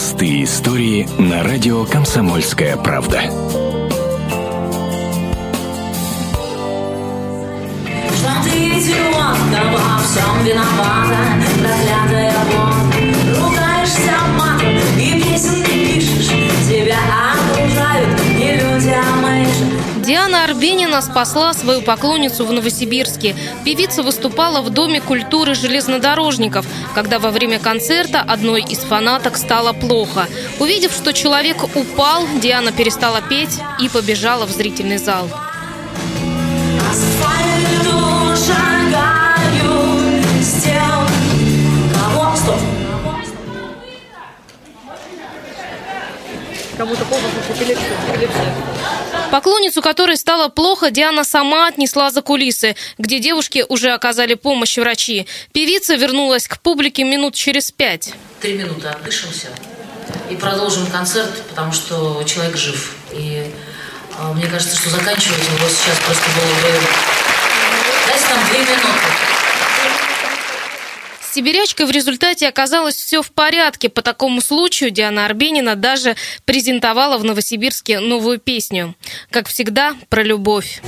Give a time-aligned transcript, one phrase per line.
[0.00, 3.20] Простые истории на радио «Комсомольская правда».
[8.16, 11.18] Что ты идиотка, во всем виновата,
[20.10, 23.36] Диана Арбенина спасла свою поклонницу в Новосибирске.
[23.64, 30.26] Певица выступала в Доме культуры железнодорожников, когда во время концерта одной из фанаток стало плохо.
[30.58, 35.30] Увидев, что человек упал, Диана перестала петь и побежала в зрительный зал.
[36.90, 37.29] Асфальту
[49.30, 55.26] Поклонницу, которой стало плохо, Диана сама отнесла за кулисы, где девушке уже оказали помощь врачи.
[55.52, 58.12] Певица вернулась к публике минут через пять.
[58.40, 59.48] Три минуты отдышимся
[60.28, 62.94] и продолжим концерт, потому что человек жив.
[63.12, 63.52] И
[64.18, 66.80] э, мне кажется, что заканчивать его сейчас просто было бы...
[68.06, 69.29] Дайте нам две минуты.
[71.30, 73.88] С сибирячкой в результате оказалось все в порядке.
[73.88, 78.96] По такому случаю Диана Арбенина даже презентовала в Новосибирске новую песню.
[79.30, 80.82] Как всегда, про любовь.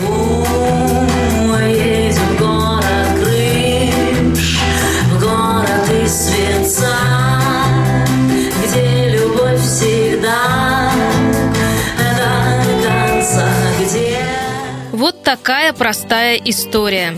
[14.91, 17.17] Вот такая простая история.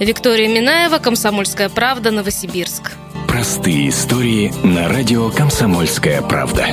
[0.00, 2.92] Виктория Минаева, Комсомольская правда, Новосибирск.
[3.28, 6.68] Простые истории на радио «Комсомольская правда».